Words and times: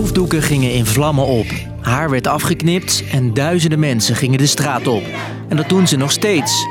Hoofddoeken 0.00 0.42
gingen 0.42 0.72
in 0.72 0.86
vlammen 0.86 1.26
op. 1.26 1.46
Haar 1.80 2.10
werd 2.10 2.26
afgeknipt 2.26 3.04
en 3.12 3.34
duizenden 3.34 3.78
mensen 3.78 4.16
gingen 4.16 4.38
de 4.38 4.46
straat 4.46 4.86
op. 4.86 5.02
En 5.48 5.56
dat 5.56 5.68
doen 5.68 5.86
ze 5.86 5.96
nog 5.96 6.12
steeds. 6.12 6.66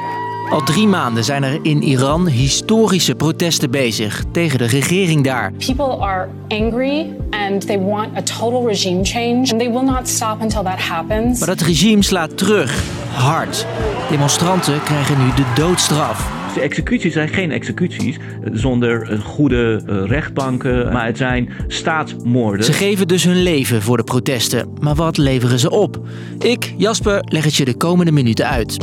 Al 0.49 0.63
drie 0.63 0.87
maanden 0.87 1.23
zijn 1.23 1.43
er 1.43 1.59
in 1.61 1.81
Iran 1.81 2.27
historische 2.27 3.15
protesten 3.15 3.71
bezig 3.71 4.23
tegen 4.31 4.57
de 4.57 4.65
regering 4.65 5.23
daar. 5.23 5.51
People 5.51 5.97
are 5.97 6.27
angry 6.47 7.15
and 7.29 7.65
they 7.65 7.79
want 7.79 8.17
a 8.17 8.21
total 8.21 8.67
regime 8.67 9.05
change. 9.05 9.51
And 9.51 9.59
they 9.59 9.71
will 9.71 9.85
not 9.85 10.07
stop 10.07 10.41
until 10.41 10.63
that 10.63 10.79
happens. 10.79 11.39
Maar 11.39 11.47
dat 11.47 11.61
regime 11.61 12.03
slaat 12.03 12.37
terug, 12.37 12.83
hard. 13.11 13.65
Demonstranten 14.09 14.83
krijgen 14.83 15.17
nu 15.17 15.33
de 15.35 15.45
doodstraf. 15.55 16.38
De 16.53 16.61
executies 16.61 17.13
zijn 17.13 17.29
geen 17.29 17.51
executies 17.51 18.17
zonder 18.51 19.19
goede 19.23 19.83
eh, 19.87 20.03
rechtbanken, 20.05 20.93
maar 20.93 21.05
het 21.05 21.17
zijn 21.17 21.49
staatsmoorden. 21.67 22.65
Ze 22.65 22.73
geven 22.73 23.07
dus 23.07 23.23
hun 23.23 23.41
leven 23.43 23.81
voor 23.81 23.97
de 23.97 24.03
protesten. 24.03 24.73
Maar 24.79 24.95
wat 24.95 25.17
leveren 25.17 25.59
ze 25.59 25.69
op? 25.69 25.99
Ik, 26.39 26.73
Jasper, 26.77 27.21
leg 27.23 27.43
het 27.43 27.55
je 27.55 27.65
de 27.65 27.77
komende 27.77 28.11
minuten 28.11 28.47
uit. 28.47 28.77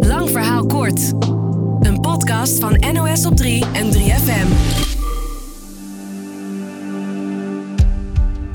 Lang 0.00 0.30
verhaal 0.30 0.66
kort. 0.66 1.12
Een 1.80 2.00
podcast 2.00 2.60
van 2.60 2.84
NOS 2.92 3.26
op 3.26 3.36
3 3.36 3.64
en 3.72 3.92
3FM. 3.92 4.89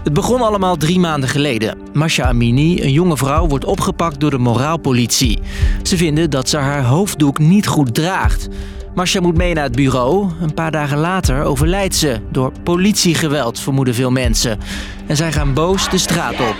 Het 0.05 0.13
begon 0.13 0.41
allemaal 0.41 0.75
drie 0.75 0.99
maanden 0.99 1.29
geleden. 1.29 1.77
Masha 1.93 2.25
Amini, 2.25 2.81
een 2.81 2.91
jonge 2.91 3.17
vrouw, 3.17 3.47
wordt 3.47 3.65
opgepakt 3.65 4.19
door 4.19 4.29
de 4.29 4.37
moraalpolitie. 4.37 5.39
Ze 5.83 5.97
vinden 5.97 6.29
dat 6.29 6.49
ze 6.49 6.57
haar 6.57 6.83
hoofddoek 6.83 7.39
niet 7.39 7.67
goed 7.67 7.93
draagt. 7.93 8.47
Masha 8.95 9.19
moet 9.19 9.37
mee 9.37 9.53
naar 9.53 9.63
het 9.63 9.75
bureau. 9.75 10.29
Een 10.41 10.53
paar 10.53 10.71
dagen 10.71 10.97
later 10.97 11.43
overlijdt 11.43 11.95
ze. 11.95 12.19
Door 12.31 12.51
politiegeweld, 12.63 13.59
vermoeden 13.59 13.93
veel 13.93 14.11
mensen. 14.11 14.59
En 15.07 15.15
zij 15.15 15.31
gaan 15.31 15.53
boos 15.53 15.89
de 15.89 15.97
straat 15.97 16.39
op. 16.39 16.55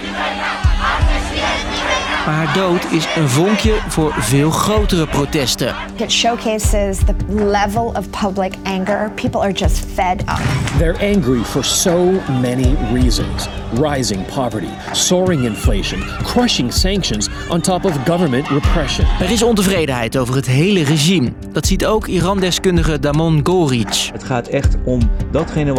Maar 2.26 2.34
haar 2.34 2.54
dood 2.54 2.92
is 2.92 3.08
een 3.16 3.30
vonkje 3.30 3.74
voor 3.88 4.14
veel 4.14 4.52
grotere 4.52 5.08
protesten. 5.08 5.76
It 5.96 6.12
showcases 6.12 6.98
the 6.98 7.16
level 7.28 7.86
of 7.86 8.10
public 8.10 8.54
anger. 8.64 9.12
People 9.16 9.40
are 9.40 9.52
just 9.52 9.86
fed 9.94 10.22
up. 10.22 10.42
They're 10.78 11.16
angry 11.16 11.44
for 11.44 11.64
so 11.64 12.12
many 12.42 12.76
reasons. 12.94 13.48
Rising 13.82 14.26
poverty, 14.26 14.70
soaring 14.92 15.44
inflation, 15.44 16.04
crushing 16.24 16.74
sanctions 16.74 17.30
on 17.50 17.62
top 17.62 17.86
of 17.86 17.98
government 18.06 18.48
repression. 18.48 19.08
Er 19.20 19.32
is 19.32 19.44
ontevredenheid 19.44 20.18
over 20.18 20.36
het 20.36 20.46
hele 20.46 20.84
regime. 20.84 21.34
Dat 21.52 21.66
ziet 21.66 21.86
ook 21.86 22.08
Iran-deskundige 22.08 23.00
Damon 23.00 23.40
Goric. 23.44 24.10
Het 24.14 24.24
gaat 24.24 24.48
echt 24.48 24.76
om 24.86 25.00
datgene 25.32 25.74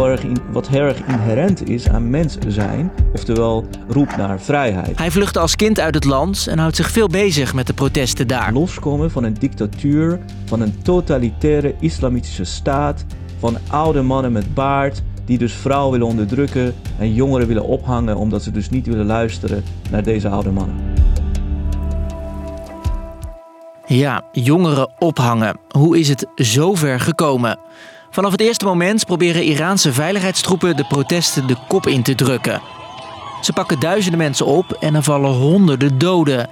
wat 0.51 0.67
heel 0.67 0.81
erg 0.81 0.97
inherent 1.07 1.69
is 1.69 1.89
aan 1.89 2.09
mens 2.09 2.37
zijn, 2.47 2.91
oftewel 3.13 3.67
roep 3.87 4.17
naar 4.17 4.39
vrijheid. 4.39 4.97
Hij 4.97 5.11
vluchtte 5.11 5.39
als 5.39 5.55
kind 5.55 5.79
uit 5.79 5.93
het 5.93 6.03
land 6.03 6.36
en 6.45 6.59
houdt 6.59 6.75
zich 6.75 6.91
veel 6.91 7.07
bezig 7.07 7.53
met 7.53 7.67
de 7.67 7.73
protesten 7.73 8.27
daar. 8.27 8.53
Loskomen 8.53 9.11
van 9.11 9.23
een 9.23 9.33
dictatuur, 9.33 10.19
van 10.45 10.61
een 10.61 10.81
totalitaire 10.81 11.75
islamitische 11.79 12.43
staat, 12.43 13.05
van 13.39 13.57
oude 13.67 14.01
mannen 14.01 14.31
met 14.31 14.53
baard 14.53 15.01
die 15.25 15.37
dus 15.37 15.53
vrouwen 15.53 15.91
willen 15.91 16.07
onderdrukken 16.07 16.75
en 16.99 17.13
jongeren 17.13 17.47
willen 17.47 17.63
ophangen 17.63 18.17
omdat 18.17 18.43
ze 18.43 18.51
dus 18.51 18.69
niet 18.69 18.87
willen 18.87 19.05
luisteren 19.05 19.63
naar 19.91 20.03
deze 20.03 20.29
oude 20.29 20.51
mannen. 20.51 20.75
Ja, 23.85 24.23
jongeren 24.31 24.89
ophangen. 24.99 25.59
Hoe 25.69 25.99
is 25.99 26.09
het 26.09 26.25
zover 26.35 26.99
gekomen? 26.99 27.59
Vanaf 28.09 28.31
het 28.31 28.41
eerste 28.41 28.65
moment 28.65 29.05
proberen 29.05 29.43
Iraanse 29.43 29.93
veiligheidstroepen 29.93 30.75
de 30.75 30.85
protesten 30.85 31.47
de 31.47 31.55
kop 31.67 31.87
in 31.87 32.03
te 32.03 32.15
drukken. 32.15 32.61
Ze 33.41 33.53
pakken 33.53 33.79
duizenden 33.79 34.19
mensen 34.19 34.45
op 34.45 34.71
en 34.79 34.95
er 34.95 35.03
vallen 35.03 35.31
honderden 35.31 35.97
doden. 35.97 36.49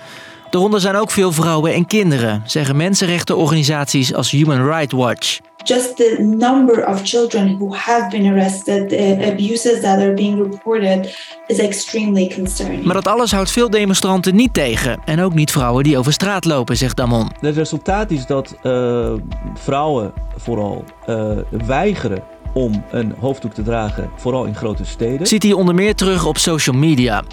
Daaronder 0.49 0.79
zijn 0.79 0.95
ook 0.95 1.11
veel 1.11 1.31
vrouwen 1.31 1.73
en 1.73 1.85
kinderen, 1.85 2.43
zeggen 2.45 2.75
mensenrechtenorganisaties 2.75 4.13
als 4.13 4.31
Human 4.31 4.65
Rights 4.65 4.93
Watch. 4.93 5.39
Just 5.63 5.95
the 5.95 6.15
number 6.19 6.87
of 6.87 7.01
children 7.03 7.57
who 7.57 7.73
have 7.75 8.09
been 8.09 8.31
arrested, 8.31 8.89
the 8.89 9.31
abuses 9.31 9.81
that 9.81 9.99
are 9.99 10.13
being 10.13 10.51
reported, 10.51 11.17
is 11.47 11.57
extremely 11.57 12.31
concerning. 12.35 12.83
Maar 12.83 12.93
dat 12.93 13.07
alles 13.07 13.31
houdt 13.31 13.51
veel 13.51 13.69
demonstranten 13.69 14.35
niet 14.35 14.53
tegen. 14.53 15.01
En 15.05 15.21
ook 15.21 15.33
niet 15.33 15.51
vrouwen 15.51 15.83
die 15.83 15.97
over 15.97 16.13
straat 16.13 16.45
lopen, 16.45 16.77
zegt 16.77 16.97
Damon. 16.97 17.31
Het 17.39 17.55
resultaat 17.55 18.11
is 18.11 18.25
dat 18.25 18.55
uh, 18.63 19.13
vrouwen 19.53 20.13
vooral 20.37 20.83
uh, 21.09 21.31
weigeren 21.65 22.23
om 22.55 22.83
een 22.91 23.13
hoofddoek 23.19 23.53
te 23.53 23.63
dragen, 23.63 24.09
vooral 24.15 24.45
in 24.45 24.55
grote 24.55 24.85
steden. 24.85 25.27
Ziet 25.27 25.43
hij 25.43 25.53
onder 25.53 25.75
meer 25.75 25.95
terug 25.95 26.25
op 26.25 26.37
social 26.37 26.75
media. 26.75 27.23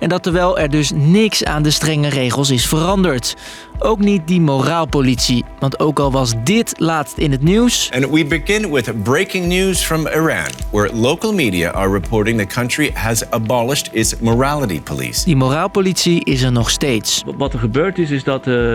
En 0.00 0.08
dat 0.08 0.22
terwijl 0.22 0.58
er 0.58 0.70
dus 0.70 0.90
niks 0.94 1.44
aan 1.44 1.62
de 1.62 1.70
strenge 1.70 2.08
regels 2.08 2.50
is 2.50 2.66
veranderd. 2.66 3.36
Ook 3.78 3.98
niet 3.98 4.26
die 4.26 4.40
moraalpolitie, 4.40 5.44
want 5.58 5.80
ook 5.80 5.98
al 5.98 6.12
was 6.12 6.32
dit 6.44 6.74
laatst 6.78 7.18
in 7.18 7.30
het 7.30 7.42
nieuws. 7.42 7.90
And 7.94 8.10
we 8.10 8.24
begin 8.24 8.72
with 8.72 9.02
breaking 9.02 9.46
news 9.46 9.82
from 9.82 10.06
Iran, 10.06 10.50
where 10.70 10.96
local 10.96 11.32
media 11.32 11.70
are 11.70 11.92
reporting 11.92 12.38
the 12.38 12.46
country 12.46 12.90
has 12.94 13.30
abolished 13.30 13.90
its 13.92 14.18
morality 14.18 14.80
police. 14.80 15.24
Die 15.24 15.36
moraalpolitie 15.36 16.24
is 16.24 16.42
er 16.42 16.52
nog 16.52 16.70
steeds. 16.70 17.22
Wat 17.36 17.52
er 17.52 17.58
gebeurd 17.58 17.98
is, 17.98 18.10
is 18.10 18.24
dat 18.24 18.46
uh, 18.46 18.74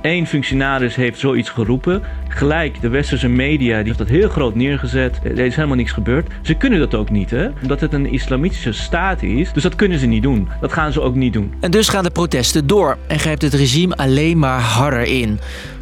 één 0.00 0.26
functionaris 0.26 0.94
heeft 0.94 1.18
zoiets 1.18 1.50
geroepen. 1.50 2.02
Gelijk, 2.28 2.80
de 2.80 2.88
westerse 2.88 3.28
media 3.28 3.76
die 3.76 3.86
heeft 3.86 3.98
dat 3.98 4.08
heel 4.08 4.28
groot 4.28 4.54
neergezet. 4.54 5.20
Er 5.24 5.38
is 5.38 5.54
helemaal 5.54 5.76
niks 5.76 5.92
gebeurd. 5.92 6.28
Ze 6.42 6.54
kunnen 6.54 6.78
dat 6.78 6.94
ook 6.94 7.10
niet, 7.10 7.30
hè? 7.30 7.48
Omdat 7.62 7.80
het 7.80 7.92
een 7.92 8.12
islamitische 8.12 8.72
staat 8.72 9.22
is. 9.22 9.52
Dus 9.52 9.62
dat 9.62 9.74
kunnen 9.74 9.98
ze 9.98 10.06
niet 10.06 10.22
doen. 10.22 10.48
Dat 10.60 10.72
gaan 10.72 10.92
ze 10.92 11.00
ook 11.00 11.14
niet 11.14 11.32
doen. 11.32 11.54
En 11.60 11.70
dus 11.70 11.88
gaan 11.88 12.04
de 12.04 12.10
protesten 12.10 12.66
door 12.66 12.98
en 13.06 13.18
grijpt 13.18 13.42
het 13.42 13.54
regime 13.54 13.96
alleen 13.96 14.38
maar 14.38 14.60
harder 14.60 15.02
in. 15.02 15.40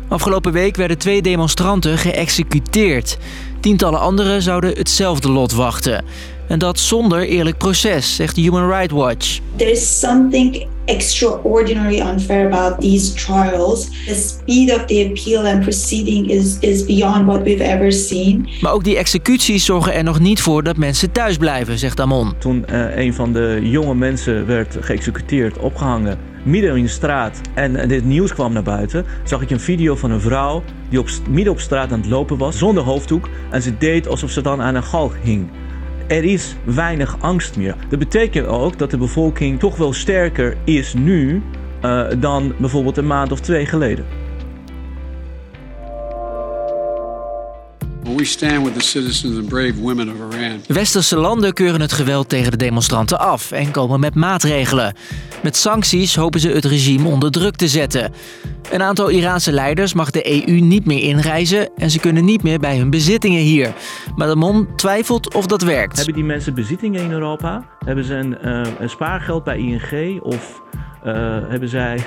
Afgelopen 0.08 0.53
week 0.53 0.76
werden 0.76 0.98
twee 0.98 1.22
demonstranten 1.22 1.98
geëxecuteerd. 1.98 3.19
Tientallen 3.64 4.00
anderen 4.00 4.42
zouden 4.42 4.70
hetzelfde 4.76 5.30
lot 5.30 5.52
wachten. 5.52 6.04
En 6.48 6.58
dat 6.58 6.78
zonder 6.78 7.26
eerlijk 7.26 7.58
proces, 7.58 8.14
zegt 8.14 8.36
Human 8.36 8.69
Rights 8.69 8.92
Watch. 8.92 9.38
There 9.56 9.70
is 9.70 9.98
something 10.00 10.66
extraordinarily 10.84 12.00
unfair 12.00 12.53
about 12.53 12.80
these 12.80 13.14
trials. 13.14 13.88
The 14.06 14.14
speed 14.14 14.74
of 14.74 14.84
the 14.84 15.06
appeal 15.10 15.47
and 15.47 15.60
proceeding 15.60 16.30
is, 16.30 16.56
is 16.60 16.84
beyond 16.84 17.26
what 17.26 17.42
we've 17.42 17.64
ever 17.64 17.92
seen. 17.92 18.48
Maar 18.60 18.72
ook 18.72 18.84
die 18.84 18.97
executies 18.97 19.64
zorgen 19.64 19.94
er 19.94 20.04
nog 20.04 20.20
niet 20.20 20.41
voor 20.41 20.62
dat 20.62 20.76
mensen 20.76 21.12
thuis 21.12 21.36
blijven, 21.36 21.78
zegt 21.78 22.00
Amon. 22.00 22.32
Toen 22.38 22.64
uh, 22.70 22.97
een 22.97 23.14
van 23.14 23.32
de 23.32 23.58
jonge 23.62 23.94
mensen 23.94 24.47
werd 24.47 24.76
geëxecuteerd, 24.80 25.58
opgehangen, 25.58 26.19
midden 26.44 26.77
in 26.77 26.82
de 26.82 26.88
straat 26.88 27.41
en 27.55 27.88
dit 27.88 28.05
nieuws 28.05 28.32
kwam 28.32 28.53
naar 28.53 28.62
buiten, 28.62 29.05
zag 29.25 29.43
ik 29.43 29.50
een 29.50 29.60
video 29.60 29.97
van 29.97 30.10
een 30.10 30.21
vrouw 30.21 30.62
die 30.88 30.99
op, 30.99 31.09
midden 31.31 31.53
op 31.53 31.60
straat 31.60 31.93
aan 31.93 32.00
het 32.00 32.10
lopen 32.10 32.38
was, 32.38 32.59
zonder 32.59 32.82
hoofddoek. 32.82 33.28
En 33.50 33.62
ze 33.62 33.78
deed 33.78 34.09
alsof 34.09 34.31
ze 34.31 34.41
dan 34.41 34.62
aan 34.62 34.75
een 34.75 34.83
galg 34.83 35.15
hing. 35.22 35.50
Er 36.06 36.25
is 36.25 36.56
weinig 36.65 37.16
angst 37.21 37.56
meer. 37.56 37.77
Dat 37.88 37.99
betekent 37.99 38.47
ook 38.47 38.78
dat 38.78 38.91
de 38.91 38.99
bevolking 38.99 39.59
toch 39.59 39.77
wel 39.77 39.93
sterker 39.93 40.56
is 40.65 40.94
nu 40.94 41.43
uh, 41.84 42.06
dan 42.19 42.54
bijvoorbeeld 42.59 42.97
een 42.97 43.06
maand 43.06 43.33
of 43.33 43.41
twee 43.41 43.66
geleden. 43.66 44.04
We 48.24 48.30
stand 48.30 48.64
with 48.64 48.74
the 48.74 48.80
citizens 48.80 49.38
and 49.38 49.48
brave 49.48 49.80
women 49.80 50.08
of 50.08 50.34
Iran. 50.34 50.60
Westerse 50.66 51.16
landen 51.16 51.52
keuren 51.52 51.80
het 51.80 51.92
geweld 51.92 52.28
tegen 52.28 52.50
de 52.50 52.56
demonstranten 52.56 53.18
af 53.18 53.52
en 53.52 53.70
komen 53.70 54.00
met 54.00 54.14
maatregelen. 54.14 54.94
Met 55.42 55.56
sancties 55.56 56.16
hopen 56.16 56.40
ze 56.40 56.48
het 56.48 56.64
regime 56.64 57.08
onder 57.08 57.30
druk 57.30 57.56
te 57.56 57.68
zetten. 57.68 58.12
Een 58.70 58.82
aantal 58.82 59.08
Iraanse 59.08 59.52
leiders 59.52 59.94
mag 59.94 60.10
de 60.10 60.48
EU 60.48 60.60
niet 60.60 60.86
meer 60.86 61.02
inreizen 61.02 61.76
en 61.76 61.90
ze 61.90 61.98
kunnen 61.98 62.24
niet 62.24 62.42
meer 62.42 62.58
bij 62.58 62.78
hun 62.78 62.90
bezittingen 62.90 63.42
hier. 63.42 63.74
Maar 64.16 64.28
de 64.28 64.36
Mon 64.36 64.68
twijfelt 64.76 65.34
of 65.34 65.46
dat 65.46 65.62
werkt. 65.62 65.96
Hebben 65.96 66.15
die 66.15 66.24
mensen 66.24 66.54
bezittingen 66.54 67.03
in 67.03 67.10
Europa? 67.10 67.68
Hebben 67.84 68.04
ze 68.04 68.15
een, 68.15 68.36
uh, 68.44 68.66
een 68.78 68.91
spaargeld 68.91 69.44
bij 69.44 69.59
ING 69.59 70.20
of 70.20 70.62
hebben, 71.48 71.68
zij, 71.68 71.97
uh, 71.97 72.03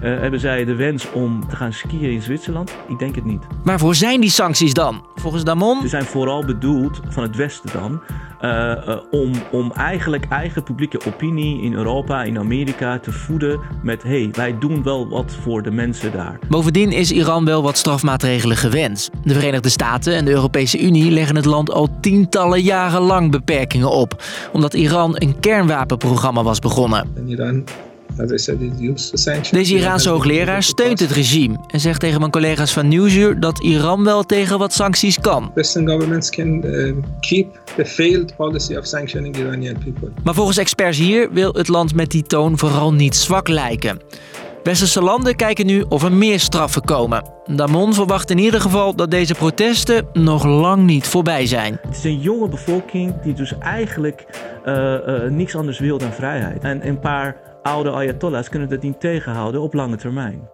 hebben 0.22 0.40
zij 0.40 0.64
de 0.64 0.74
wens 0.74 1.12
om 1.12 1.48
te 1.48 1.56
gaan 1.56 1.72
skiën 1.72 2.10
in 2.10 2.22
Zwitserland? 2.22 2.74
Ik 2.88 2.98
denk 2.98 3.14
het 3.14 3.24
niet. 3.24 3.42
Waarvoor 3.64 3.94
zijn 3.94 4.20
die 4.20 4.30
sancties 4.30 4.74
dan? 4.74 5.04
Volgens 5.14 5.44
Damon? 5.44 5.80
Ze 5.82 5.88
zijn 5.88 6.04
vooral 6.04 6.44
bedoeld, 6.44 7.00
van 7.08 7.22
het 7.22 7.36
Westen 7.36 7.70
dan, 7.72 8.00
uh, 8.42 8.96
om, 9.10 9.30
om 9.50 9.72
eigenlijk 9.72 10.26
eigen 10.28 10.62
publieke 10.62 11.00
opinie 11.06 11.62
in 11.62 11.74
Europa, 11.74 12.22
in 12.22 12.38
Amerika 12.38 12.98
te 12.98 13.12
voeden 13.12 13.60
met 13.82 14.02
hé, 14.02 14.08
hey, 14.08 14.30
wij 14.32 14.58
doen 14.58 14.82
wel 14.82 15.08
wat 15.08 15.36
voor 15.42 15.62
de 15.62 15.70
mensen 15.70 16.12
daar. 16.12 16.38
Bovendien 16.48 16.92
is 16.92 17.12
Iran 17.12 17.44
wel 17.44 17.62
wat 17.62 17.76
strafmaatregelen 17.76 18.56
gewend. 18.56 19.10
De 19.24 19.34
Verenigde 19.34 19.68
Staten 19.68 20.14
en 20.14 20.24
de 20.24 20.30
Europese 20.30 20.80
Unie 20.80 21.10
leggen 21.10 21.36
het 21.36 21.44
land 21.44 21.72
al 21.72 21.88
tientallen 22.00 22.62
jaren 22.62 23.00
lang 23.00 23.30
beperkingen 23.30 23.90
op, 23.90 24.22
omdat 24.52 24.74
Iran 24.74 25.14
een 25.14 25.40
kernwapenprogramma 25.40 26.42
was 26.42 26.58
begonnen. 26.58 27.14
Iran 27.26 27.64
deze 28.26 29.74
Iraanse 29.74 30.08
hoogleraar 30.08 30.62
steunt 30.62 31.00
het 31.00 31.10
regime 31.10 31.58
en 31.66 31.80
zegt 31.80 32.00
tegen 32.00 32.18
mijn 32.20 32.30
collega's 32.30 32.72
van 32.72 32.88
Nieuwsuur 32.88 33.40
dat 33.40 33.62
Iran 33.62 34.04
wel 34.04 34.22
tegen 34.22 34.58
wat 34.58 34.72
sancties 34.72 35.20
kan. 35.20 35.50
Western 35.54 35.88
governments 35.88 36.30
can 36.30 36.64
uh, 36.64 36.92
keep 37.20 37.60
the 37.76 37.84
failed 37.84 38.36
policy 38.36 38.76
of 38.76 38.86
sanctioning 38.86 39.36
Iranian 39.36 39.78
people. 39.78 40.10
Maar 40.24 40.34
volgens 40.34 40.56
experts 40.56 40.98
hier 40.98 41.32
wil 41.32 41.52
het 41.52 41.68
land 41.68 41.94
met 41.94 42.10
die 42.10 42.22
toon 42.22 42.58
vooral 42.58 42.92
niet 42.92 43.16
zwak 43.16 43.48
lijken. 43.48 44.00
Westerse 44.62 45.02
landen 45.02 45.36
kijken 45.36 45.66
nu 45.66 45.84
of 45.88 46.02
er 46.04 46.12
meer 46.12 46.40
straffen 46.40 46.82
komen. 46.82 47.24
Damon 47.44 47.94
verwacht 47.94 48.30
in 48.30 48.38
ieder 48.38 48.60
geval 48.60 48.94
dat 48.94 49.10
deze 49.10 49.34
protesten 49.34 50.06
nog 50.12 50.44
lang 50.44 50.82
niet 50.86 51.06
voorbij 51.06 51.46
zijn. 51.46 51.78
Het 51.82 51.96
is 51.96 52.04
een 52.04 52.20
jonge 52.20 52.48
bevolking 52.48 53.20
die 53.22 53.32
dus 53.32 53.58
eigenlijk 53.58 54.26
uh, 54.66 54.74
uh, 54.74 55.30
niks 55.30 55.56
anders 55.56 55.78
wil 55.78 55.98
dan 55.98 56.12
vrijheid. 56.12 56.62
En 56.62 56.88
een 56.88 57.00
paar 57.00 57.36
oude 57.62 57.90
ayatollahs 57.90 58.48
kunnen 58.48 58.68
dat 58.68 58.82
niet 58.82 59.00
tegenhouden 59.00 59.60
op 59.60 59.74
lange 59.74 59.96
termijn. 59.96 60.48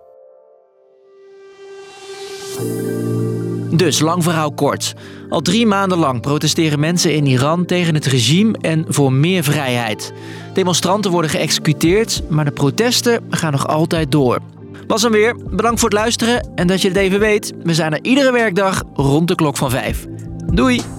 Dus, 3.70 4.00
lang 4.00 4.22
verhaal 4.22 4.52
kort. 4.52 4.94
Al 5.28 5.40
drie 5.40 5.66
maanden 5.66 5.98
lang 5.98 6.20
protesteren 6.20 6.80
mensen 6.80 7.14
in 7.14 7.26
Iran 7.26 7.64
tegen 7.64 7.94
het 7.94 8.06
regime 8.06 8.58
en 8.60 8.84
voor 8.88 9.12
meer 9.12 9.44
vrijheid. 9.44 10.12
Demonstranten 10.52 11.10
worden 11.10 11.30
geëxecuteerd, 11.30 12.22
maar 12.28 12.44
de 12.44 12.50
protesten 12.50 13.26
gaan 13.30 13.52
nog 13.52 13.66
altijd 13.66 14.12
door. 14.12 14.38
Was 14.86 15.02
hem 15.02 15.12
weer. 15.12 15.36
Bedankt 15.50 15.80
voor 15.80 15.88
het 15.88 15.98
luisteren 15.98 16.50
en 16.54 16.66
dat 16.66 16.82
je 16.82 16.88
het 16.88 16.96
even 16.96 17.20
weet. 17.20 17.52
We 17.62 17.74
zijn 17.74 17.92
er 17.92 18.04
iedere 18.04 18.32
werkdag 18.32 18.82
rond 18.94 19.28
de 19.28 19.34
klok 19.34 19.56
van 19.56 19.70
vijf. 19.70 20.06
Doei! 20.52 20.95